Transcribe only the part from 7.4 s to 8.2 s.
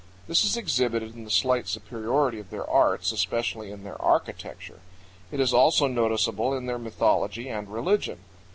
and religion.